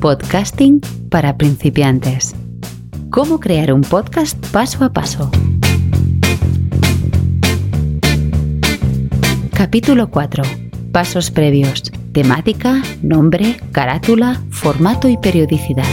[0.00, 2.34] Podcasting para principiantes.
[3.10, 5.30] Cómo crear un podcast paso a paso.
[9.52, 10.42] Capítulo 4.
[10.90, 11.82] Pasos previos.
[12.12, 15.84] Temática, nombre, carátula, formato y periodicidad.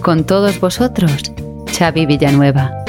[0.00, 1.34] Con todos vosotros,
[1.70, 2.83] Xavi Villanueva.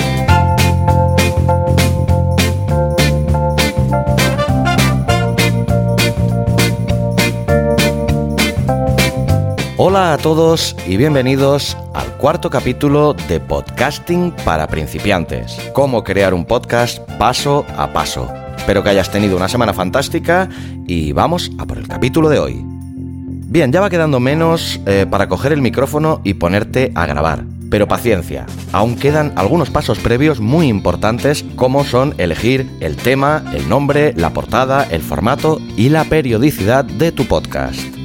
[9.88, 15.56] Hola a todos y bienvenidos al cuarto capítulo de Podcasting para principiantes.
[15.74, 18.28] Cómo crear un podcast paso a paso.
[18.58, 20.50] Espero que hayas tenido una semana fantástica
[20.88, 22.62] y vamos a por el capítulo de hoy.
[22.66, 27.44] Bien, ya va quedando menos eh, para coger el micrófono y ponerte a grabar.
[27.70, 33.70] Pero paciencia, aún quedan algunos pasos previos muy importantes como son elegir el tema, el
[33.70, 38.05] nombre, la portada, el formato y la periodicidad de tu podcast.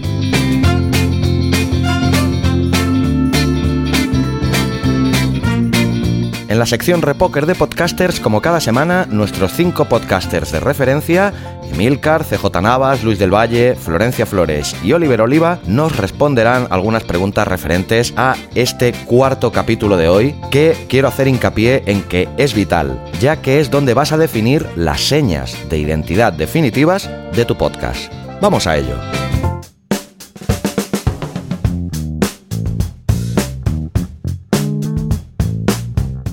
[6.51, 11.33] En la sección Repoker de Podcasters, como cada semana, nuestros cinco podcasters de referencia,
[11.73, 17.47] Emilcar, CJ Navas, Luis del Valle, Florencia Flores y Oliver Oliva, nos responderán algunas preguntas
[17.47, 23.01] referentes a este cuarto capítulo de hoy, que quiero hacer hincapié en que es vital,
[23.21, 28.13] ya que es donde vas a definir las señas de identidad definitivas de tu podcast.
[28.41, 28.97] Vamos a ello.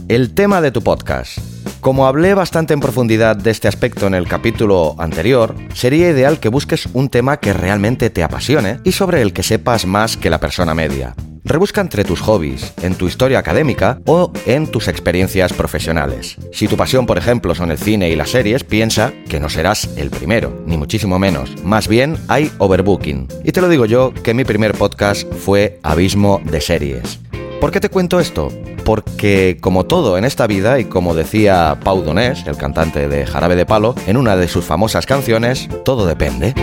[0.10, 1.38] El tema de tu podcast.
[1.82, 6.48] Como hablé bastante en profundidad de este aspecto en el capítulo anterior, sería ideal que
[6.48, 10.40] busques un tema que realmente te apasione y sobre el que sepas más que la
[10.40, 11.14] persona media.
[11.44, 16.38] Rebusca entre tus hobbies, en tu historia académica o en tus experiencias profesionales.
[16.54, 19.90] Si tu pasión, por ejemplo, son el cine y las series, piensa que no serás
[19.98, 21.62] el primero, ni muchísimo menos.
[21.66, 23.28] Más bien hay overbooking.
[23.44, 27.20] Y te lo digo yo, que mi primer podcast fue Abismo de Series.
[27.60, 28.50] ¿Por qué te cuento esto?
[28.88, 33.58] Porque como todo en esta vida, y como decía Pau Donés, el cantante de Jarabe
[33.58, 36.54] de Palo, en una de sus famosas canciones, todo depende.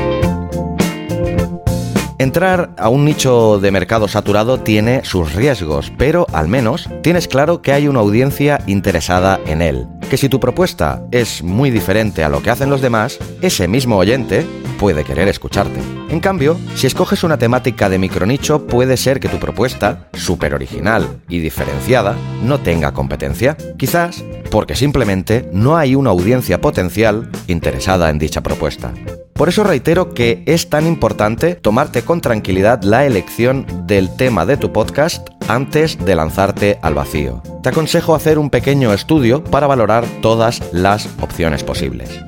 [2.18, 7.60] Entrar a un nicho de mercado saturado tiene sus riesgos, pero al menos tienes claro
[7.60, 9.86] que hay una audiencia interesada en él.
[10.08, 13.98] Que si tu propuesta es muy diferente a lo que hacen los demás, ese mismo
[13.98, 14.46] oyente
[14.78, 15.80] puede querer escucharte.
[16.08, 21.20] En cambio, si escoges una temática de micronicho, puede ser que tu propuesta, súper original
[21.28, 23.56] y diferenciada, no tenga competencia.
[23.76, 28.92] Quizás porque simplemente no hay una audiencia potencial interesada en dicha propuesta.
[29.34, 34.56] Por eso reitero que es tan importante tomarte con tranquilidad la elección del tema de
[34.56, 37.42] tu podcast antes de lanzarte al vacío.
[37.62, 42.20] Te aconsejo hacer un pequeño estudio para valorar todas las opciones posibles.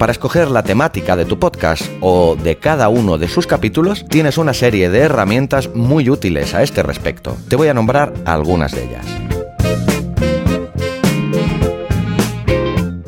[0.00, 4.38] Para escoger la temática de tu podcast o de cada uno de sus capítulos, tienes
[4.38, 7.36] una serie de herramientas muy útiles a este respecto.
[7.50, 9.04] Te voy a nombrar algunas de ellas.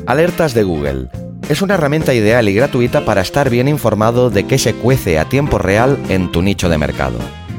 [0.05, 1.07] Alertas de Google.
[1.49, 5.25] Es una herramienta ideal y gratuita para estar bien informado de qué se cuece a
[5.25, 7.17] tiempo real en tu nicho de mercado.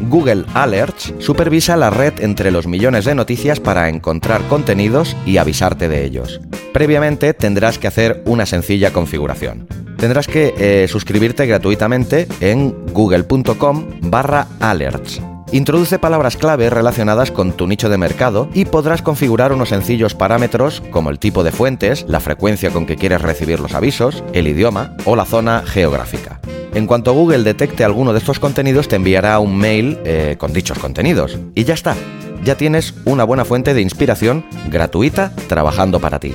[0.09, 5.89] Google Alerts supervisa la red entre los millones de noticias para encontrar contenidos y avisarte
[5.89, 6.41] de ellos.
[6.73, 9.67] Previamente tendrás que hacer una sencilla configuración.
[9.97, 15.21] Tendrás que eh, suscribirte gratuitamente en google.com barra alerts.
[15.53, 20.83] Introduce palabras clave relacionadas con tu nicho de mercado y podrás configurar unos sencillos parámetros
[20.91, 24.97] como el tipo de fuentes, la frecuencia con que quieres recibir los avisos, el idioma
[25.05, 26.34] o la zona geográfica.
[26.75, 30.77] En cuanto Google detecte alguno de estos contenidos, te enviará un mail eh, con dichos
[30.79, 31.39] contenidos.
[31.55, 31.95] Y ya está,
[32.43, 36.35] ya tienes una buena fuente de inspiración gratuita trabajando para ti.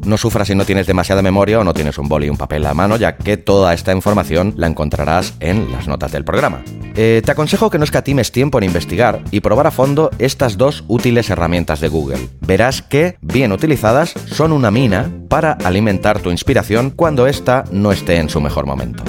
[0.04, 2.66] No sufras si no tienes demasiada memoria o no tienes un boli y un papel
[2.66, 6.62] a mano, ya que toda esta información la encontrarás en las notas del programa.
[6.96, 10.84] Eh, te aconsejo que no escatimes tiempo en investigar y probar a fondo estas dos
[10.88, 12.28] útiles herramientas de Google.
[12.40, 18.16] Verás que, bien utilizadas, son una mina para alimentar tu inspiración cuando ésta no esté
[18.16, 19.04] en su mejor momento.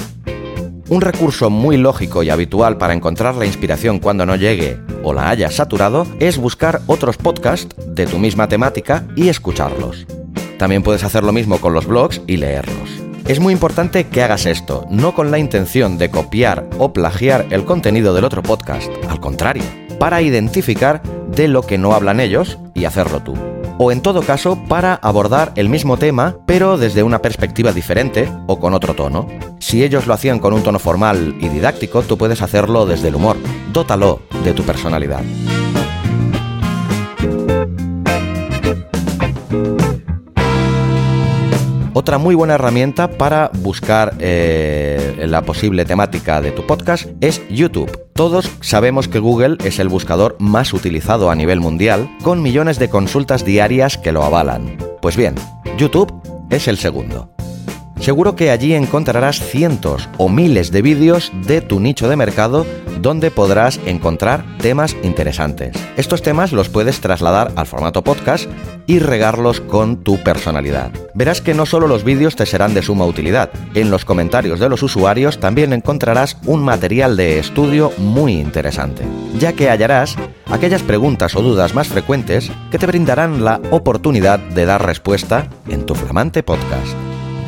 [0.88, 5.30] Un recurso muy lógico y habitual para encontrar la inspiración cuando no llegue o la
[5.30, 10.06] hayas saturado es buscar otros podcasts de tu misma temática y escucharlos.
[10.58, 12.90] También puedes hacer lo mismo con los blogs y leerlos.
[13.26, 17.64] Es muy importante que hagas esto, no con la intención de copiar o plagiar el
[17.64, 19.64] contenido del otro podcast, al contrario,
[19.98, 23.53] para identificar de lo que no hablan ellos y hacerlo tú.
[23.78, 28.60] O en todo caso, para abordar el mismo tema, pero desde una perspectiva diferente o
[28.60, 29.26] con otro tono.
[29.58, 33.16] Si ellos lo hacían con un tono formal y didáctico, tú puedes hacerlo desde el
[33.16, 33.36] humor.
[33.72, 35.22] Dótalo de tu personalidad.
[41.96, 48.10] Otra muy buena herramienta para buscar eh, la posible temática de tu podcast es YouTube.
[48.14, 52.90] Todos sabemos que Google es el buscador más utilizado a nivel mundial, con millones de
[52.90, 54.76] consultas diarias que lo avalan.
[55.00, 55.36] Pues bien,
[55.78, 56.12] YouTube
[56.50, 57.32] es el segundo.
[58.00, 62.66] Seguro que allí encontrarás cientos o miles de vídeos de tu nicho de mercado
[63.00, 65.76] donde podrás encontrar temas interesantes.
[65.96, 68.48] Estos temas los puedes trasladar al formato podcast
[68.86, 70.90] y regarlos con tu personalidad.
[71.14, 74.68] Verás que no solo los vídeos te serán de suma utilidad, en los comentarios de
[74.68, 79.04] los usuarios también encontrarás un material de estudio muy interesante,
[79.38, 80.16] ya que hallarás
[80.50, 85.86] aquellas preguntas o dudas más frecuentes que te brindarán la oportunidad de dar respuesta en
[85.86, 87.03] tu flamante podcast.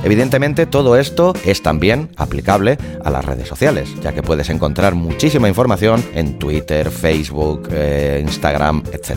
[0.06, 5.48] Evidentemente todo esto es también aplicable a las redes sociales, ya que puedes encontrar muchísima
[5.48, 9.16] información en Twitter, Facebook, eh, Instagram, etc.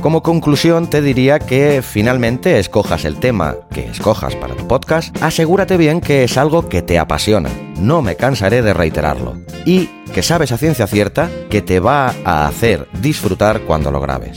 [0.00, 5.76] Como conclusión te diría que finalmente escojas el tema que escojas para tu podcast, asegúrate
[5.76, 10.50] bien que es algo que te apasiona, no me cansaré de reiterarlo, y que sabes
[10.50, 14.36] a ciencia cierta que te va a hacer disfrutar cuando lo grabes.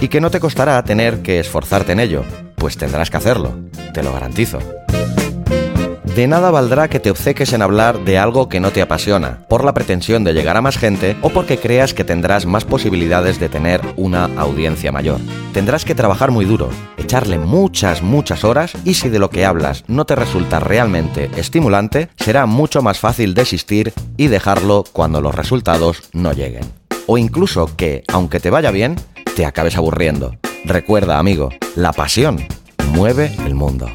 [0.00, 2.24] Y que no te costará tener que esforzarte en ello,
[2.64, 3.52] pues tendrás que hacerlo,
[3.92, 4.58] te lo garantizo.
[6.16, 9.64] De nada valdrá que te obceques en hablar de algo que no te apasiona, por
[9.64, 13.50] la pretensión de llegar a más gente o porque creas que tendrás más posibilidades de
[13.50, 15.20] tener una audiencia mayor.
[15.52, 19.84] Tendrás que trabajar muy duro, echarle muchas, muchas horas y si de lo que hablas
[19.86, 26.04] no te resulta realmente estimulante, será mucho más fácil desistir y dejarlo cuando los resultados
[26.14, 26.64] no lleguen.
[27.04, 28.96] O incluso que, aunque te vaya bien,
[29.36, 30.38] te acabes aburriendo.
[30.64, 32.38] Recuerda, amigo, la pasión
[32.92, 33.90] mueve el mundo.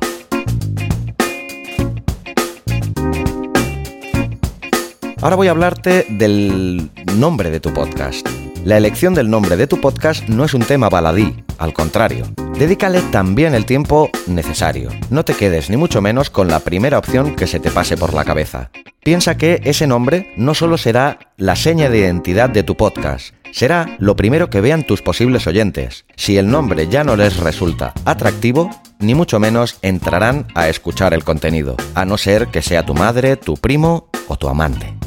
[5.20, 8.28] Ahora voy a hablarte del nombre de tu podcast.
[8.70, 12.28] La elección del nombre de tu podcast no es un tema baladí, al contrario.
[12.56, 14.92] Dedícale también el tiempo necesario.
[15.10, 18.14] No te quedes ni mucho menos con la primera opción que se te pase por
[18.14, 18.70] la cabeza.
[19.04, 23.98] Piensa que ese nombre no solo será la seña de identidad de tu podcast, será
[23.98, 26.06] lo primero que vean tus posibles oyentes.
[26.16, 28.70] Si el nombre ya no les resulta atractivo,
[29.00, 33.36] ni mucho menos entrarán a escuchar el contenido, a no ser que sea tu madre,
[33.36, 34.99] tu primo o tu amante.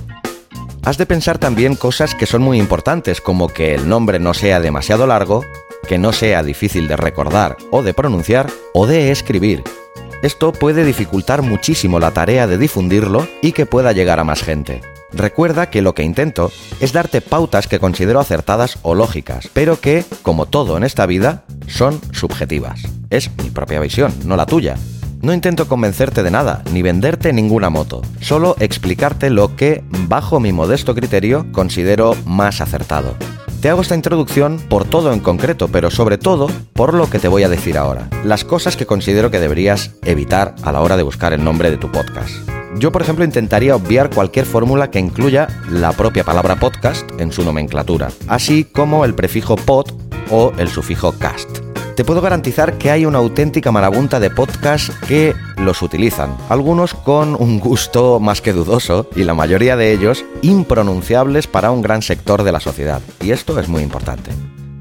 [0.84, 4.58] Has de pensar también cosas que son muy importantes, como que el nombre no sea
[4.58, 5.44] demasiado largo,
[5.87, 9.62] que no sea difícil de recordar o de pronunciar o de escribir.
[10.23, 14.81] Esto puede dificultar muchísimo la tarea de difundirlo y que pueda llegar a más gente.
[15.12, 16.50] Recuerda que lo que intento
[16.81, 21.44] es darte pautas que considero acertadas o lógicas, pero que, como todo en esta vida,
[21.69, 22.82] son subjetivas.
[23.11, 24.76] Es mi propia visión, no la tuya.
[25.23, 30.53] No intento convencerte de nada, ni venderte ninguna moto, solo explicarte lo que, bajo mi
[30.53, 33.15] modesto criterio, considero más acertado.
[33.61, 37.29] Te hago esta introducción por todo en concreto, pero sobre todo por lo que te
[37.29, 41.05] voy a decir ahora, las cosas que considero que deberías evitar a la hora de
[41.05, 42.33] buscar el nombre de tu podcast.
[42.81, 47.44] Yo, por ejemplo, intentaría obviar cualquier fórmula que incluya la propia palabra podcast en su
[47.44, 49.87] nomenclatura, así como el prefijo pod
[50.32, 51.62] o el sufijo cast
[51.94, 57.34] te puedo garantizar que hay una auténtica marabunta de podcasts que los utilizan, algunos con
[57.34, 62.43] un gusto más que dudoso y la mayoría de ellos impronunciables para un gran sector
[62.43, 64.31] de la sociedad, y esto es muy importante.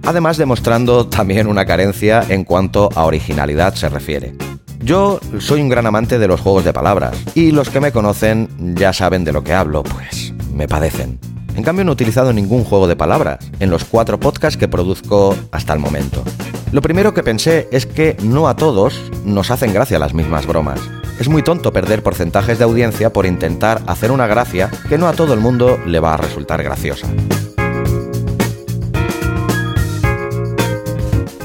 [0.03, 4.35] Además demostrando también una carencia en cuanto a originalidad se refiere.
[4.79, 8.49] Yo soy un gran amante de los juegos de palabras, y los que me conocen
[8.75, 11.19] ya saben de lo que hablo, pues me padecen.
[11.55, 15.35] En cambio no he utilizado ningún juego de palabras en los cuatro podcasts que produzco
[15.51, 16.23] hasta el momento.
[16.71, 20.79] Lo primero que pensé es que no a todos nos hacen gracia las mismas bromas.
[21.19, 25.13] Es muy tonto perder porcentajes de audiencia por intentar hacer una gracia que no a
[25.13, 27.07] todo el mundo le va a resultar graciosa.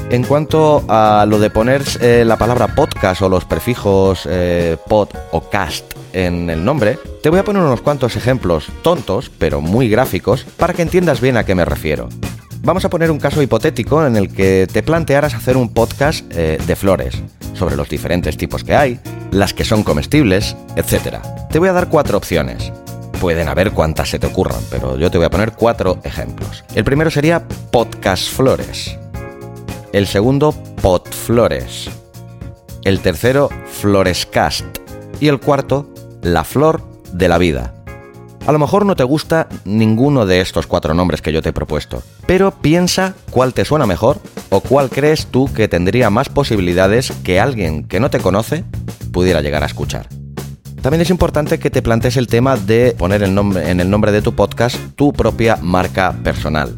[0.09, 5.09] En cuanto a lo de poner eh, la palabra podcast o los prefijos eh, pod
[5.31, 9.89] o cast en el nombre, te voy a poner unos cuantos ejemplos tontos, pero muy
[9.89, 12.07] gráficos, para que entiendas bien a qué me refiero.
[12.67, 16.57] Vamos a poner un caso hipotético en el que te plantearas hacer un podcast eh,
[16.67, 18.99] de flores, sobre los diferentes tipos que hay,
[19.31, 21.19] las que son comestibles, etc.
[21.49, 22.73] Te voy a dar cuatro opciones.
[23.21, 26.65] Pueden haber cuantas se te ocurran, pero yo te voy a poner cuatro ejemplos.
[26.75, 28.97] El primero sería podcast flores.
[29.93, 31.89] El segundo, pot flores.
[32.83, 33.47] El tercero,
[33.79, 34.65] florescast.
[35.21, 35.89] Y el cuarto,
[36.21, 36.83] la flor
[37.13, 37.76] de la vida.
[38.47, 41.53] A lo mejor no te gusta ninguno de estos cuatro nombres que yo te he
[41.53, 47.11] propuesto, pero piensa cuál te suena mejor o cuál crees tú que tendría más posibilidades
[47.25, 48.63] que alguien que no te conoce
[49.11, 50.07] pudiera llegar a escuchar.
[50.81, 54.13] También es importante que te plantees el tema de poner el nombre, en el nombre
[54.13, 56.73] de tu podcast tu propia marca personal.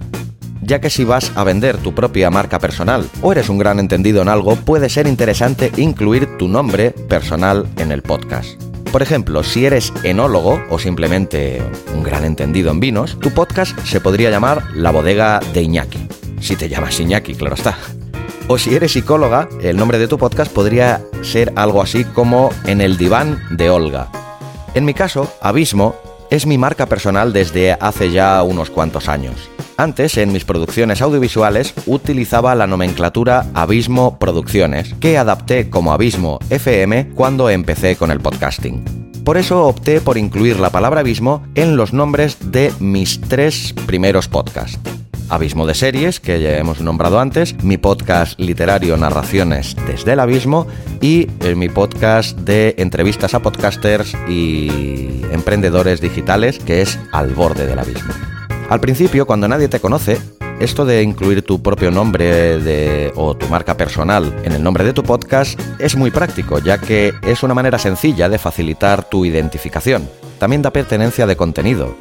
[0.63, 4.23] Ya que si vas a vender tu propia marca personal o eres un gran entendido
[4.23, 8.68] en algo, puede ser interesante incluir tu nombre personal en el podcast.
[8.91, 11.61] Por ejemplo, si eres enólogo o simplemente
[11.93, 16.07] un gran entendido en vinos, tu podcast se podría llamar La bodega de Iñaki.
[16.41, 17.77] Si te llamas Iñaki, claro está.
[18.47, 22.81] O si eres psicóloga, el nombre de tu podcast podría ser algo así como En
[22.81, 24.09] el diván de Olga.
[24.73, 25.95] En mi caso, Abismo
[26.29, 29.49] es mi marca personal desde hace ya unos cuantos años.
[29.77, 37.11] Antes, en mis producciones audiovisuales, utilizaba la nomenclatura Abismo Producciones, que adapté como Abismo FM
[37.15, 38.83] cuando empecé con el podcasting.
[39.23, 44.27] Por eso opté por incluir la palabra abismo en los nombres de mis tres primeros
[44.27, 44.98] podcasts.
[45.29, 50.67] Abismo de Series, que ya hemos nombrado antes, mi podcast literario Narraciones desde el Abismo
[51.01, 57.67] y eh, mi podcast de entrevistas a podcasters y emprendedores digitales, que es Al borde
[57.67, 58.13] del Abismo.
[58.69, 60.17] Al principio, cuando nadie te conoce,
[60.59, 65.03] esto de incluir tu propio nombre o tu marca personal en el nombre de tu
[65.03, 70.09] podcast es muy práctico, ya que es una manera sencilla de facilitar tu identificación.
[70.37, 71.95] También da pertenencia de contenido,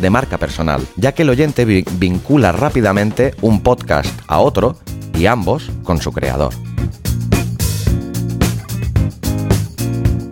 [0.00, 4.76] de marca personal, ya que el oyente vincula rápidamente un podcast a otro
[5.16, 6.52] y ambos con su creador.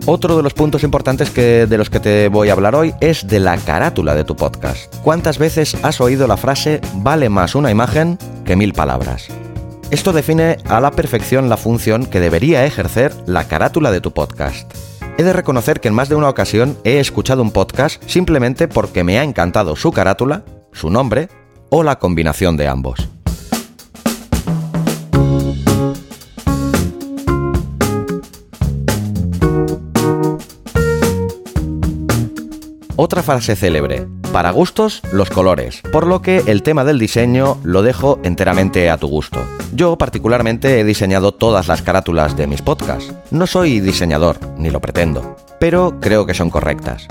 [0.05, 3.25] Otro de los puntos importantes que, de los que te voy a hablar hoy es
[3.25, 4.93] de la carátula de tu podcast.
[5.01, 9.29] ¿Cuántas veces has oído la frase vale más una imagen que mil palabras?
[9.91, 14.69] Esto define a la perfección la función que debería ejercer la carátula de tu podcast.
[15.15, 19.03] He de reconocer que en más de una ocasión he escuchado un podcast simplemente porque
[19.03, 21.29] me ha encantado su carátula, su nombre
[21.69, 23.09] o la combinación de ambos.
[32.95, 37.83] Otra frase célebre, para gustos los colores, por lo que el tema del diseño lo
[37.83, 39.39] dejo enteramente a tu gusto.
[39.73, 43.13] Yo particularmente he diseñado todas las carátulas de mis podcasts.
[43.29, 47.07] No soy diseñador, ni lo pretendo, pero creo que son correctas.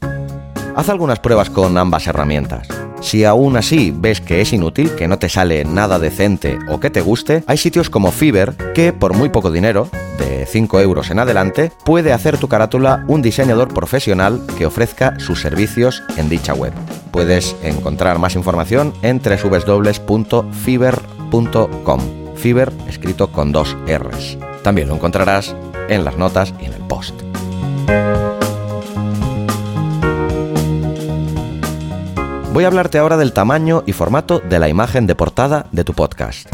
[0.76, 2.68] Haz algunas pruebas con ambas herramientas.
[3.00, 6.90] Si aún así ves que es inútil, que no te sale nada decente o que
[6.90, 11.20] te guste, hay sitios como Fiverr que por muy poco dinero, de 5 euros en
[11.20, 16.74] adelante, puede hacer tu carátula un diseñador profesional que ofrezca sus servicios en dicha web.
[17.12, 22.02] Puedes encontrar más información en www.fiverr.com.
[22.36, 24.38] Fiverr escrito con dos R's.
[24.62, 25.56] También lo encontrarás
[25.88, 27.16] en las notas y en el post.
[32.56, 35.94] Voy a hablarte ahora del tamaño y formato de la imagen de portada de tu
[35.94, 36.48] podcast.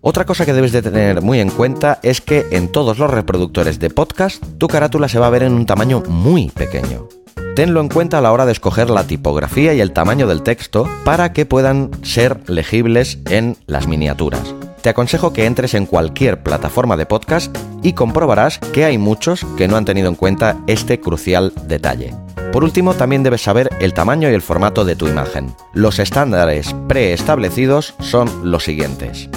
[0.00, 3.80] Otra cosa que debes de tener muy en cuenta es que en todos los reproductores
[3.80, 7.08] de podcast tu carátula se va a ver en un tamaño muy pequeño.
[7.56, 10.88] Tenlo en cuenta a la hora de escoger la tipografía y el tamaño del texto
[11.04, 16.98] para que puedan ser legibles en las miniaturas te aconsejo que entres en cualquier plataforma
[16.98, 21.54] de podcast y comprobarás que hay muchos que no han tenido en cuenta este crucial
[21.66, 22.14] detalle.
[22.52, 25.56] Por último, también debes saber el tamaño y el formato de tu imagen.
[25.72, 29.30] Los estándares preestablecidos son los siguientes.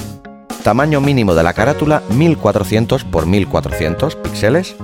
[0.64, 4.76] Tamaño mínimo de la carátula 1400 x 1400 píxeles.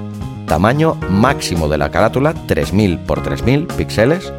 [0.47, 4.31] Tamaño máximo de la carátula 3000 x 3000 píxeles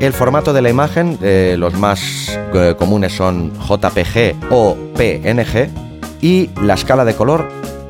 [0.00, 5.70] el formato de la imagen, eh, los más eh, comunes son JPG o PNG
[6.20, 7.48] y la escala de color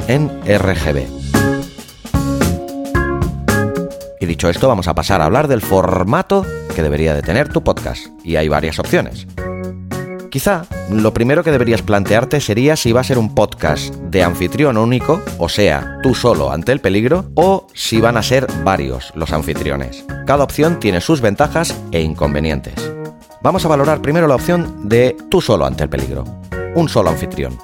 [0.09, 1.07] en RGB.
[4.21, 6.45] Y dicho esto, vamos a pasar a hablar del formato
[6.75, 8.07] que debería de tener tu podcast.
[8.25, 9.27] Y hay varias opciones.
[10.31, 14.77] Quizá lo primero que deberías plantearte sería si va a ser un podcast de anfitrión
[14.77, 19.33] único, o sea, tú solo ante el peligro, o si van a ser varios los
[19.33, 20.05] anfitriones.
[20.27, 22.75] Cada opción tiene sus ventajas e inconvenientes.
[23.43, 26.25] Vamos a valorar primero la opción de tú solo ante el peligro.
[26.75, 27.57] Un solo anfitrión.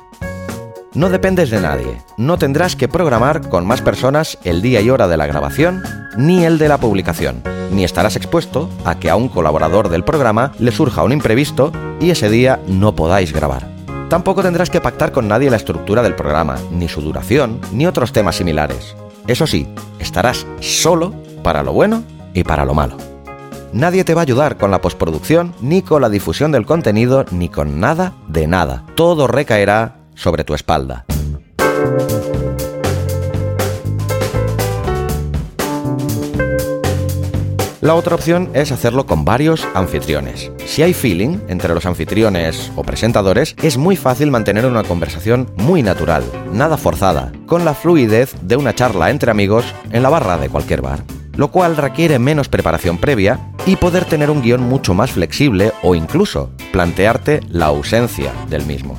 [0.95, 5.09] No dependes de nadie, no tendrás que programar con más personas el día y hora
[5.09, 5.83] de la grabación,
[6.19, 7.43] ni el de la publicación,
[7.73, 12.11] ni estarás expuesto a que a un colaborador del programa le surja un imprevisto y
[12.11, 13.69] ese día no podáis grabar.
[14.09, 18.13] Tampoco tendrás que pactar con nadie la estructura del programa, ni su duración, ni otros
[18.13, 18.95] temas similares.
[19.27, 19.67] Eso sí,
[19.99, 22.03] estarás solo para lo bueno
[22.35, 22.97] y para lo malo.
[23.73, 27.49] Nadie te va a ayudar con la postproducción, ni con la difusión del contenido, ni
[27.49, 28.85] con nada de nada.
[28.97, 31.07] Todo recaerá sobre tu espalda.
[37.83, 40.53] La otra opción es hacerlo con varios anfitriones.
[40.67, 45.83] Si hay feeling entre los anfitriones o presentadores, es muy fácil mantener una conversación muy
[45.83, 46.23] natural,
[46.53, 50.81] nada forzada, con la fluidez de una charla entre amigos en la barra de cualquier
[50.81, 51.03] bar,
[51.35, 55.97] lo cual requiere menos preparación previa y poder tener un guion mucho más flexible o
[55.97, 58.97] incluso plantearte la ausencia del mismo.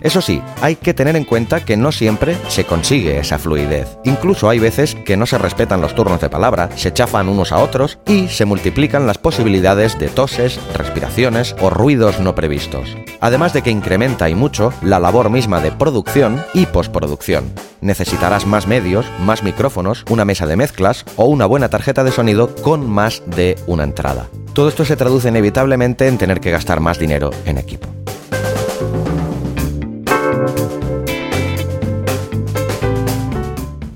[0.00, 3.98] Eso sí, hay que tener en cuenta que no siempre se consigue esa fluidez.
[4.04, 7.58] Incluso hay veces que no se respetan los turnos de palabra, se chafan unos a
[7.58, 12.96] otros y se multiplican las posibilidades de toses, respiraciones o ruidos no previstos.
[13.20, 17.52] Además de que incrementa y mucho la labor misma de producción y postproducción.
[17.80, 22.54] Necesitarás más medios, más micrófonos, una mesa de mezclas o una buena tarjeta de sonido
[22.56, 24.28] con más de una entrada.
[24.54, 27.99] Todo esto se traduce inevitablemente en tener que gastar más dinero en equipo.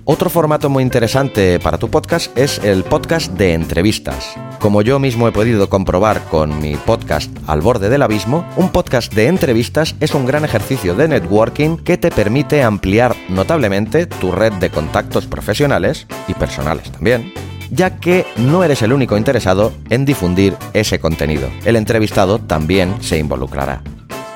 [0.06, 4.34] Otro formato muy interesante para tu podcast es el podcast de entrevistas.
[4.60, 9.14] Como yo mismo he podido comprobar con mi podcast Al borde del abismo, un podcast
[9.14, 14.52] de entrevistas es un gran ejercicio de networking que te permite ampliar notablemente tu red
[14.52, 17.32] de contactos profesionales y personales también
[17.70, 21.48] ya que no eres el único interesado en difundir ese contenido.
[21.64, 23.82] El entrevistado también se involucrará.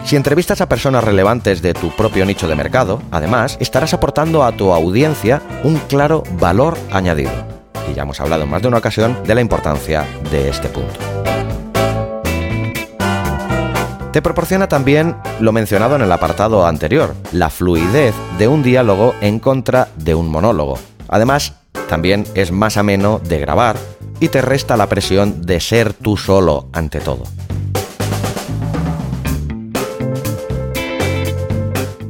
[0.05, 4.53] Si entrevistas a personas relevantes de tu propio nicho de mercado, además, estarás aportando a
[4.53, 7.33] tu audiencia un claro valor añadido.
[7.91, 10.95] Y ya hemos hablado en más de una ocasión de la importancia de este punto.
[14.13, 19.39] Te proporciona también lo mencionado en el apartado anterior, la fluidez de un diálogo en
[19.39, 20.79] contra de un monólogo.
[21.09, 21.55] Además,
[21.89, 23.77] también es más ameno de grabar
[24.21, 27.25] y te resta la presión de ser tú solo ante todo.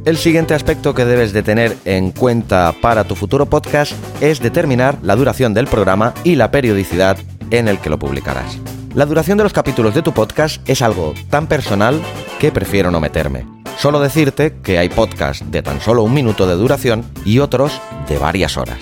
[0.05, 4.97] El siguiente aspecto que debes de tener en cuenta para tu futuro podcast es determinar
[5.03, 7.17] la duración del programa y la periodicidad
[7.51, 8.57] en el que lo publicarás.
[8.95, 12.01] La duración de los capítulos de tu podcast es algo tan personal
[12.39, 13.45] que prefiero no meterme.
[13.77, 18.17] Solo decirte que hay podcasts de tan solo un minuto de duración y otros de
[18.17, 18.79] varias horas.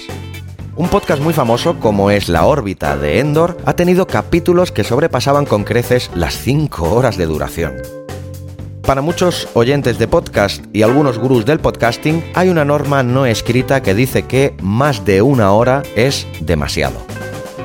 [0.76, 5.46] Un podcast muy famoso como es La órbita de Endor ha tenido capítulos que sobrepasaban
[5.46, 7.97] con creces las 5 horas de duración.
[8.88, 13.82] Para muchos oyentes de podcast y algunos gurús del podcasting, hay una norma no escrita
[13.82, 16.96] que dice que más de una hora es demasiado.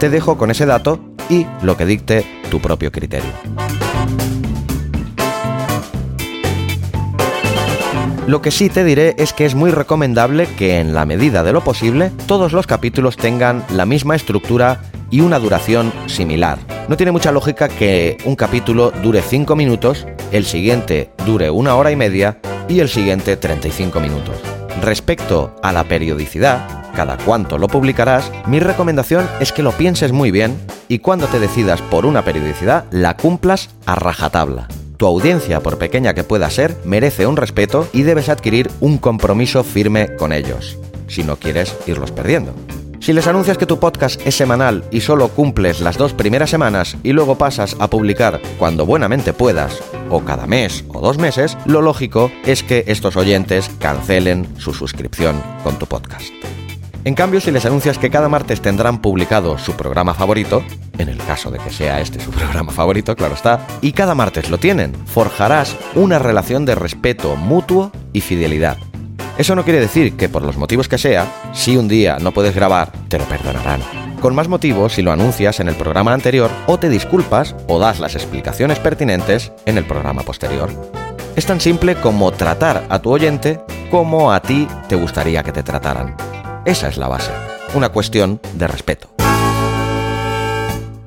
[0.00, 0.98] Te dejo con ese dato
[1.30, 3.30] y lo que dicte tu propio criterio.
[8.26, 11.52] Lo que sí te diré es que es muy recomendable que en la medida de
[11.52, 14.80] lo posible todos los capítulos tengan la misma estructura
[15.10, 16.58] y una duración similar.
[16.88, 21.90] No tiene mucha lógica que un capítulo dure 5 minutos el siguiente dure una hora
[21.90, 24.36] y media y el siguiente 35 minutos.
[24.80, 30.30] Respecto a la periodicidad, cada cuánto lo publicarás, mi recomendación es que lo pienses muy
[30.30, 30.56] bien
[30.86, 34.68] y cuando te decidas por una periodicidad la cumplas a rajatabla.
[35.02, 39.64] Tu audiencia, por pequeña que pueda ser, merece un respeto y debes adquirir un compromiso
[39.64, 42.54] firme con ellos, si no quieres irlos perdiendo.
[43.00, 46.96] Si les anuncias que tu podcast es semanal y solo cumples las dos primeras semanas
[47.02, 51.82] y luego pasas a publicar cuando buenamente puedas, o cada mes o dos meses, lo
[51.82, 56.30] lógico es que estos oyentes cancelen su suscripción con tu podcast.
[57.04, 60.62] En cambio, si les anuncias que cada martes tendrán publicado su programa favorito,
[60.98, 64.50] en el caso de que sea este su programa favorito, claro está, y cada martes
[64.50, 68.78] lo tienen, forjarás una relación de respeto mutuo y fidelidad
[69.38, 72.54] eso no quiere decir que por los motivos que sea, si un día no puedes
[72.54, 73.80] grabar, te lo perdonarán.
[74.20, 77.98] Con más motivo si lo anuncias en el programa anterior o te disculpas o das
[77.98, 80.70] las explicaciones pertinentes en el programa posterior.
[81.34, 83.60] Es tan simple como tratar a tu oyente
[83.90, 86.14] como a ti te gustaría que te trataran.
[86.64, 87.32] Esa es la base,
[87.74, 89.08] una cuestión de respeto.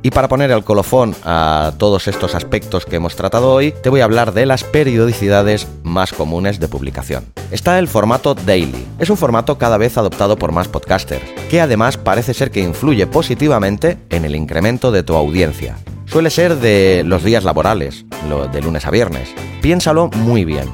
[0.02, 4.02] Y para poner el colofón a todos estos aspectos que hemos tratado hoy, te voy
[4.02, 7.26] a hablar de las periodicidades más comunes de publicación.
[7.52, 8.86] Está el formato daily.
[9.00, 13.08] Es un formato cada vez adoptado por más podcasters, que además parece ser que influye
[13.08, 15.78] positivamente en el incremento de tu audiencia.
[16.06, 18.06] Suele ser de los días laborales,
[18.52, 19.34] de lunes a viernes.
[19.62, 20.70] Piénsalo muy bien.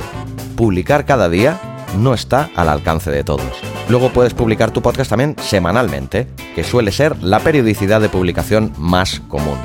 [0.58, 1.62] Publicar cada día
[1.98, 3.71] no está al alcance de todos.
[3.90, 9.20] Luego puedes publicar tu podcast también semanalmente, que suele ser la periodicidad de publicación más
[9.28, 9.58] común.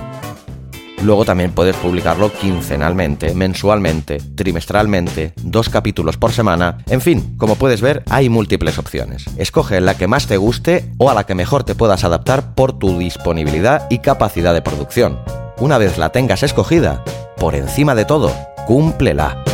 [1.03, 7.81] Luego también puedes publicarlo quincenalmente, mensualmente, trimestralmente, dos capítulos por semana, en fin, como puedes
[7.81, 9.25] ver hay múltiples opciones.
[9.37, 12.79] Escoge la que más te guste o a la que mejor te puedas adaptar por
[12.79, 15.19] tu disponibilidad y capacidad de producción.
[15.59, 17.05] Una vez la tengas escogida,
[17.39, 18.33] por encima de todo,
[18.67, 19.45] cúmplela.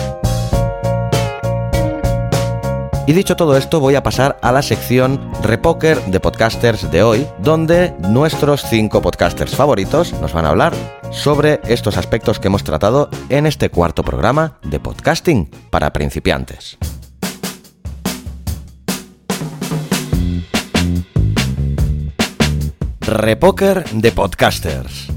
[3.05, 7.27] Y dicho todo esto, voy a pasar a la sección Repoker de podcasters de hoy,
[7.43, 10.73] donde nuestros cinco podcasters favoritos nos van a hablar
[11.11, 16.79] sobre estos aspectos que hemos tratado en este cuarto programa de podcasting para principiantes.
[23.01, 25.09] Repoker de podcasters.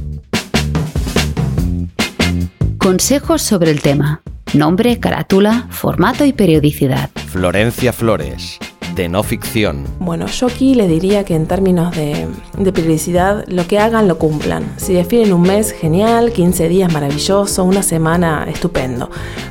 [2.80, 4.24] Consejos sobre el tema.
[4.56, 7.12] Nombre, carátula, formato y periodicidad.
[7.36, 8.60] Florencia Flores,
[8.96, 9.84] de no ficción.
[10.00, 14.18] Bueno, yo aquí le diría que en términos de, de, periodicidad, lo que hagan lo
[14.18, 14.64] cumplan.
[14.78, 19.10] Si definen un mes, genial, 15 días, maravilloso, una semana, estupendo.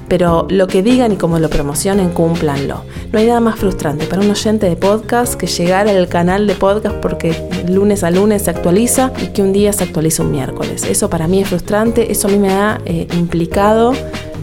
[0.08, 2.84] Pero lo que digan y como lo promocionen, cúmplanlo.
[3.12, 6.54] No hay nada más frustrante para un oyente de podcast que llegar al canal de
[6.54, 7.36] podcast porque
[7.68, 10.84] lunes a lunes se actualiza y que un día se actualiza un miércoles.
[10.84, 13.92] Eso para mí es frustrante, eso a mí me ha eh, implicado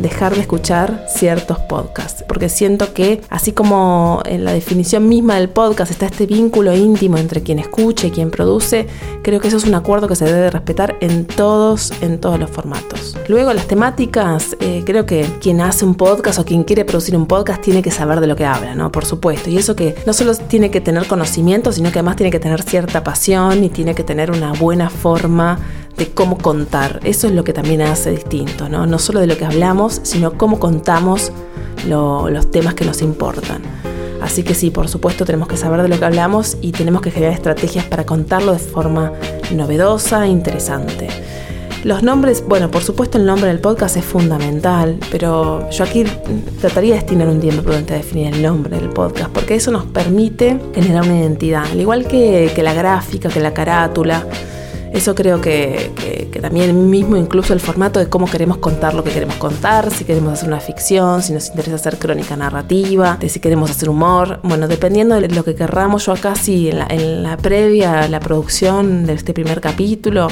[0.02, 5.50] dejar de escuchar ciertos podcasts, porque siento que así como en la definición misma del
[5.50, 8.88] podcast está este vínculo íntimo entre quien escucha y quien produce,
[9.24, 12.50] creo que eso es un acuerdo que se debe respetar en todos, en todos los
[12.50, 13.18] formatos.
[13.28, 17.28] Luego las temáticas, eh, creo que quien hace un podcast o quien quiere producir un
[17.28, 18.92] podcast tiene que saber de lo que habla, ¿no?
[18.92, 22.32] Por supuesto, y eso que no solo tiene que tener conocimiento, sino que además tiene
[22.32, 25.60] que tener cierta pasión y tiene que tener una buena forma
[25.98, 27.00] de cómo contar.
[27.04, 28.86] Eso es lo que también hace distinto, ¿no?
[28.86, 31.32] No solo de lo que hablamos, sino cómo contamos
[31.88, 33.62] los temas que nos importan.
[34.22, 37.10] Así que sí, por supuesto tenemos que saber de lo que hablamos y tenemos que
[37.10, 39.14] generar estrategias para contarlo de forma
[39.52, 41.08] novedosa e interesante.
[41.84, 46.04] Los nombres, bueno, por supuesto el nombre del podcast es fundamental, pero yo aquí
[46.60, 49.86] trataría de destinar un tiempo prudente a definir el nombre del podcast, porque eso nos
[49.86, 54.28] permite generar una identidad, al igual que, que la gráfica, que la carátula.
[54.92, 55.92] Eso creo que,
[56.32, 60.04] que, también mismo incluso el formato de cómo queremos contar lo que queremos contar, si
[60.04, 64.40] queremos hacer una ficción, si nos interesa hacer crónica narrativa, si queremos hacer humor.
[64.44, 68.20] Bueno, dependiendo de lo que querramos, yo acá sí, en la, en la previa, la
[68.20, 70.28] producción de este primer capítulo,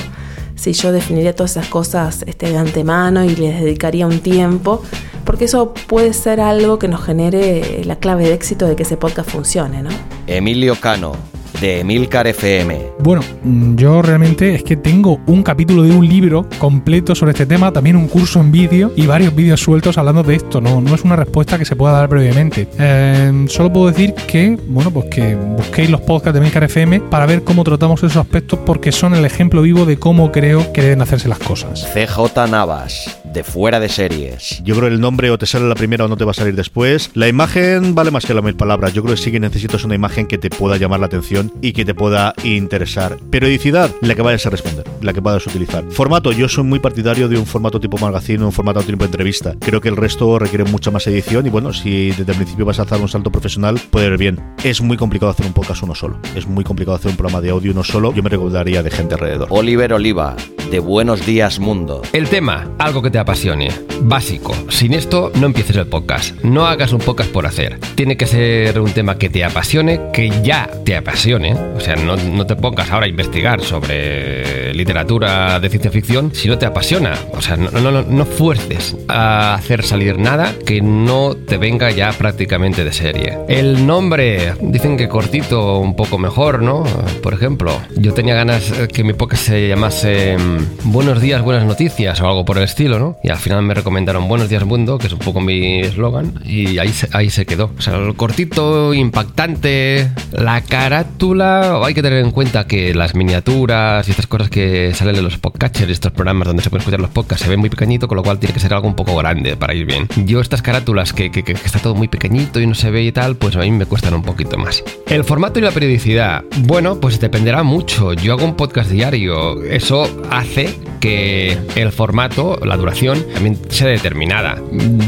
[0.60, 4.84] si yo definiría todas esas cosas este, de antemano y les dedicaría un tiempo,
[5.24, 8.98] porque eso puede ser algo que nos genere la clave de éxito de que ese
[8.98, 9.90] podcast funcione, ¿no?
[10.28, 11.14] Emilio Cano,
[11.60, 12.94] de Emilcar FM.
[13.00, 17.46] Bueno, mm, yo realmente es que tengo un capítulo de un libro completo sobre este
[17.46, 20.62] tema, también un curso en vídeo y varios vídeos sueltos hablando de esto.
[20.62, 22.68] No, no es una respuesta que se pueda dar previamente.
[22.78, 27.26] Eh, solo puedo decir que, bueno, pues que busquéis los podcasts de Emilcar FM para
[27.26, 31.02] ver cómo tratamos esos aspectos porque son el ejemplo vivo de cómo creo que deben
[31.02, 31.88] hacerse las cosas.
[31.94, 34.62] CJ Navas, de fuera de series.
[34.64, 36.36] Yo creo que el nombre o te sale la primera o no te va a
[36.36, 37.12] salir después.
[37.14, 38.94] La imagen vale más que las mil palabras.
[38.94, 41.74] Yo creo que sí que necesitas una imagen que te pueda llamar la atención y
[41.74, 43.18] que te pueda interesar.
[43.30, 45.84] Periodicidad, la que vayas a responder, la que vayas a utilizar.
[45.90, 49.56] Formato, yo soy muy partidario de un formato tipo magazine, un formato tipo entrevista.
[49.60, 52.80] Creo que el resto requiere mucha más edición y bueno, si desde el principio vas
[52.80, 54.40] a hacer un salto profesional, puede ir bien.
[54.64, 56.20] Es muy complicado hacer un podcast uno solo.
[56.36, 58.14] Es muy complicado hacer un programa de audio uno solo.
[58.14, 59.48] Yo me recomendaría de gente alrededor.
[59.52, 60.36] Oliver Oliva,
[60.72, 62.02] de Buenos Días Mundo.
[62.14, 63.70] El tema, algo que te apasione.
[64.02, 64.56] Básico.
[64.70, 66.40] Sin esto, no empieces el podcast.
[66.44, 67.80] No hagas un podcast por hacer.
[67.96, 71.39] Tiene que ser un tema que te apasione, que ya te apasione.
[71.48, 76.48] O sea, no, no te pongas ahora a investigar sobre literatura de ciencia ficción si
[76.48, 77.14] no te apasiona.
[77.34, 82.12] O sea, no, no, no fuerces a hacer salir nada que no te venga ya
[82.12, 83.38] prácticamente de serie.
[83.48, 86.84] El nombre, dicen que cortito, un poco mejor, ¿no?
[87.24, 92.20] Por ejemplo, yo tenía ganas que mi podcast se llamase mm, Buenos días, buenas noticias
[92.22, 93.18] o algo por el estilo, ¿no?
[93.24, 96.80] Y al final me recomendaron Buenos días Mundo, que es un poco mi eslogan, y
[96.80, 97.72] ahí se, ahí se quedó.
[97.78, 104.08] O sea, el cortito, impactante, la carátula hay que tener en cuenta que las miniaturas
[104.08, 107.12] y estas cosas que salen de los podcatchers, estos programas donde se pueden escuchar los
[107.12, 109.56] podcasts, se ven muy pequeñito, con lo cual tiene que ser algo un poco grande
[109.56, 110.08] para ir bien.
[110.26, 113.36] Yo estas carátulas que, que está todo muy pequeñito y no se ve y tal,
[113.36, 114.84] pues a mí me cuestan un poquito más.
[115.08, 118.14] El formato y la periodicidad, bueno, pues dependerá mucho.
[118.14, 124.62] Yo hago un podcast diario, eso hace que el formato, la duración, también sea determinada.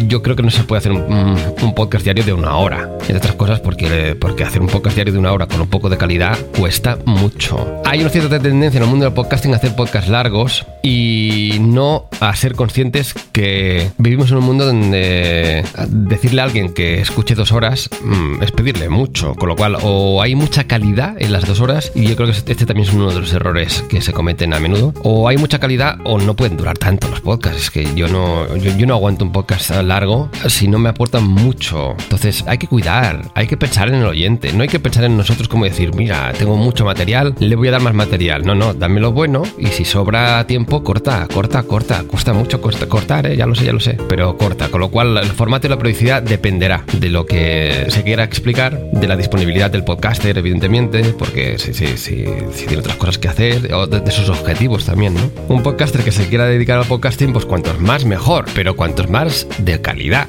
[0.07, 3.35] Yo creo que no se puede hacer un, podcast diario de una hora, entre otras
[3.35, 6.37] cosas porque, porque hacer un podcast diario de una hora con un poco de calidad
[6.57, 7.81] cuesta mucho.
[7.85, 12.09] Hay una cierta tendencia en el mundo del podcasting a hacer podcasts largos y no
[12.19, 17.51] a ser conscientes que vivimos en un mundo donde decirle a alguien que escuche dos
[17.51, 21.61] horas mm, es pedirle mucho, con lo cual o hay mucha calidad en las dos
[21.61, 24.53] horas y yo creo que este también es uno de los errores que se cometen
[24.53, 27.95] a menudo, o hay mucha calidad o no pueden durar tanto los podcasts, es que
[27.95, 32.57] yo no, yo, no aguanto un podcast largo si no me aportan mucho, entonces hay
[32.57, 35.65] que cuidar, hay que pensar en el oyente, no hay que pensar en nosotros como
[35.65, 39.11] decir, mira, tengo mucho material, le voy a dar más material, no, no, dame lo
[39.11, 43.35] bueno y si sobra tiempo, corta, corta, corta, cuesta mucho cortar, ¿eh?
[43.35, 45.77] ya lo sé, ya lo sé, pero corta, con lo cual el formato y la
[45.77, 51.57] periodicidad dependerá de lo que se quiera explicar, de la disponibilidad del podcaster, evidentemente, porque
[51.57, 55.31] si, si, si, si tiene otras cosas que hacer, o de, sus objetivos también, ¿no?
[55.47, 59.47] Un podcaster que se quiera dedicar al podcasting, pues cuantos más mejor, pero cuantos más
[59.57, 60.27] de calidad.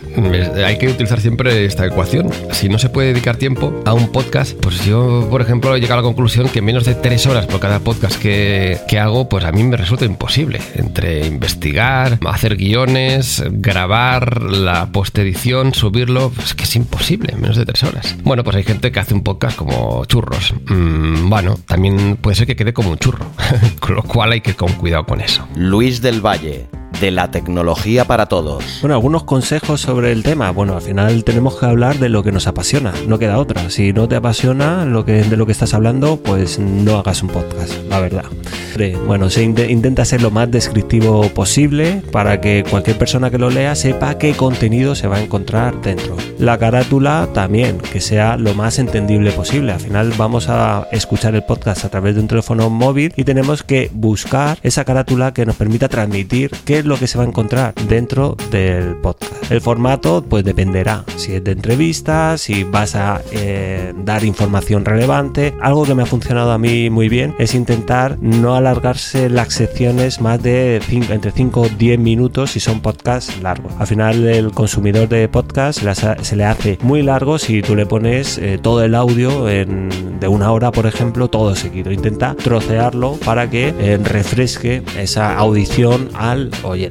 [0.65, 2.31] Hay que utilizar siempre esta ecuación.
[2.53, 5.99] Si no se puede dedicar tiempo a un podcast, pues yo, por ejemplo, he llegado
[5.99, 9.45] a la conclusión que menos de tres horas por cada podcast que, que hago, pues
[9.45, 10.61] a mí me resulta imposible.
[10.77, 17.83] Entre investigar, hacer guiones, grabar la postedición, subirlo, pues que es imposible, menos de tres
[17.83, 18.15] horas.
[18.23, 20.55] Bueno, pues hay gente que hace un podcast como churros.
[20.67, 23.27] Mm, bueno, también puede ser que quede como un churro,
[23.81, 25.32] con lo cual hay que ir con cuidado con eso.
[25.55, 26.69] Luis del Valle
[27.03, 28.79] de la tecnología para todos.
[28.81, 30.53] Bueno, algunos consejos sobre el tema.
[30.53, 33.71] Bueno, al final tenemos que hablar de lo que nos apasiona, no queda otra.
[33.71, 37.31] Si no te apasiona lo que, de lo que estás hablando, pues no hagas un
[37.31, 38.25] podcast, la verdad.
[39.07, 43.75] Bueno, se intenta ser lo más descriptivo posible para que cualquier persona que lo lea
[43.75, 46.17] sepa qué contenido se va a encontrar dentro.
[46.39, 49.73] La carátula también, que sea lo más entendible posible.
[49.73, 53.63] Al final vamos a escuchar el podcast a través de un teléfono móvil y tenemos
[53.63, 57.27] que buscar esa carátula que nos permita transmitir qué es lo que se va a
[57.27, 59.51] encontrar dentro del podcast.
[59.51, 65.55] El formato pues dependerá si es de entrevistas, si vas a eh, dar información relevante.
[65.61, 70.21] Algo que me ha funcionado a mí muy bien es intentar no alargarse las secciones
[70.21, 73.73] más de entre 5 o 10 minutos si son podcasts largos.
[73.79, 75.83] Al final el consumidor de podcast
[76.23, 80.53] se, le hace muy largo si tú le pones eh, todo el audio de una
[80.53, 81.91] hora, por ejemplo, todo seguido.
[81.91, 86.82] Intenta trocearlo para que eh, refresque esa audición al oyente.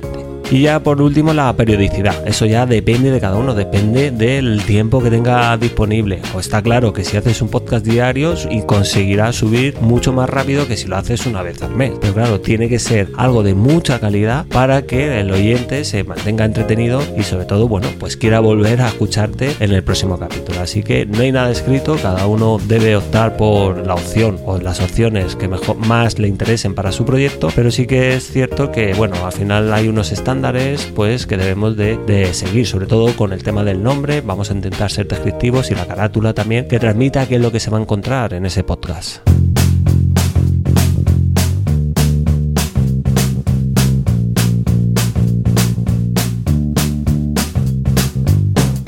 [0.51, 2.27] Y ya por último la periodicidad.
[2.27, 6.19] Eso ya depende de cada uno, depende del tiempo que tenga disponible.
[6.35, 10.67] O está claro que si haces un podcast diario y conseguirás subir mucho más rápido
[10.67, 11.93] que si lo haces una vez al mes.
[12.01, 16.43] Pero claro, tiene que ser algo de mucha calidad para que el oyente se mantenga
[16.43, 20.59] entretenido y sobre todo, bueno, pues quiera volver a escucharte en el próximo capítulo.
[20.59, 24.81] Así que no hay nada escrito, cada uno debe optar por la opción o las
[24.81, 28.93] opciones que mejor, más le interesen para su proyecto, pero sí que es cierto que,
[28.95, 33.43] bueno, al final hay unos estándares pues que debemos de, seguir, sobre todo con el
[33.43, 37.35] tema del nombre, vamos a intentar ser descriptivos y la carátula también, que transmita qué
[37.35, 39.27] es lo que se va a encontrar en ese podcast.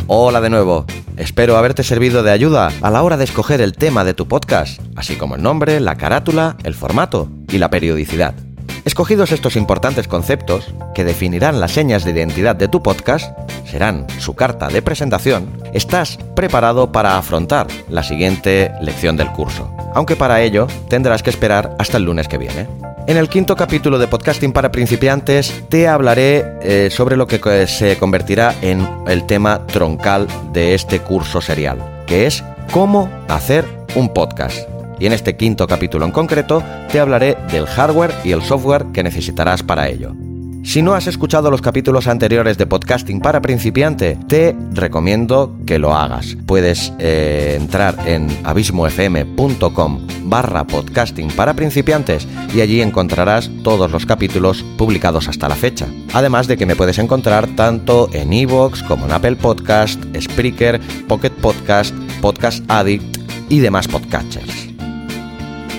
[0.08, 0.86] Hola de nuevo.
[1.18, 4.82] Espero haberte servido de ayuda a la hora de escoger el tema de tu podcast,
[4.96, 8.36] así como el nombre, la carátula, el formato y la periodicidad.
[8.86, 14.36] Escogidos estos importantes conceptos, que definirán las señas de identidad de tu podcast, serán su
[14.36, 20.68] carta de presentación, estás preparado para afrontar la siguiente lección del curso, aunque para ello
[20.90, 22.68] tendrás que esperar hasta el lunes que viene.
[23.08, 27.98] En el quinto capítulo de Podcasting para principiantes te hablaré eh, sobre lo que se
[27.98, 33.66] convertirá en el tema troncal de este curso serial, que es cómo hacer
[33.96, 34.73] un podcast
[35.04, 39.04] y en este quinto capítulo en concreto te hablaré del hardware y el software que
[39.04, 40.16] necesitarás para ello.
[40.64, 45.94] Si no has escuchado los capítulos anteriores de podcasting para principiante, te recomiendo que lo
[45.94, 46.38] hagas.
[46.46, 54.64] Puedes eh, entrar en abismofm.com barra podcasting para principiantes y allí encontrarás todos los capítulos
[54.78, 55.86] publicados hasta la fecha.
[56.14, 61.32] Además de que me puedes encontrar tanto en iVoox como en Apple Podcast, Spreaker, Pocket
[61.32, 63.18] Podcast, Podcast Addict
[63.50, 64.73] y demás podcatchers.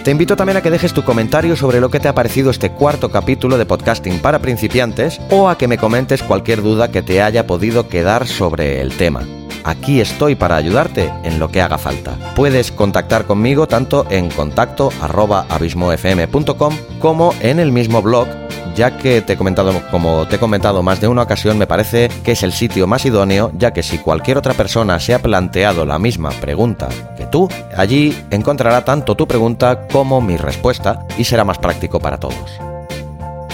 [0.04, 2.70] Te invito también a que dejes tu comentario sobre lo que te ha parecido este
[2.70, 7.22] cuarto capítulo de podcasting para principiantes o a que me comentes cualquier duda que te
[7.22, 9.22] haya podido quedar sobre el tema.
[9.64, 12.18] aquí estoy para ayudarte en lo que haga falta.
[12.36, 18.43] Puedes contactar conmigo tanto en contacto arroba abismofm.com como en el mismo blog
[18.74, 22.08] ya que te he comentado, como te he comentado más de una ocasión, me parece
[22.22, 25.86] que es el sitio más idóneo, ya que si cualquier otra persona se ha planteado
[25.86, 31.44] la misma pregunta que tú, allí encontrará tanto tu pregunta como mi respuesta y será
[31.44, 32.58] más práctico para todos.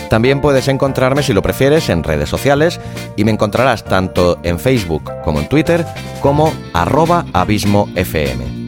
[0.08, 2.80] También puedes encontrarme si lo prefieres en redes sociales
[3.16, 5.86] y me encontrarás tanto en Facebook como en Twitter
[6.20, 8.59] como arroba abismofm.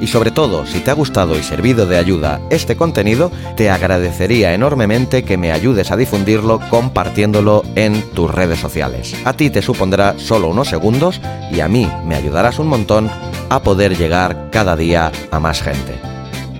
[0.00, 4.54] Y sobre todo, si te ha gustado y servido de ayuda este contenido, te agradecería
[4.54, 9.14] enormemente que me ayudes a difundirlo compartiéndolo en tus redes sociales.
[9.24, 13.10] A ti te supondrá solo unos segundos y a mí me ayudarás un montón
[13.50, 15.98] a poder llegar cada día a más gente.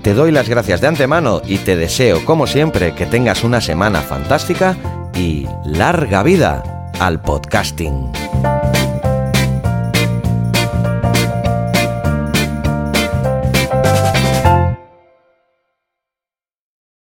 [0.01, 4.01] Te doy las gracias de antemano y te deseo, como siempre, que tengas una semana
[4.01, 4.77] fantástica
[5.15, 6.63] y larga vida
[6.99, 8.28] al podcasting.